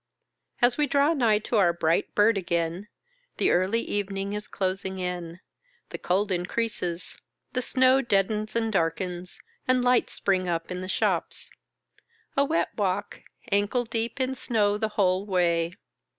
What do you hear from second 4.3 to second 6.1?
is closing in, the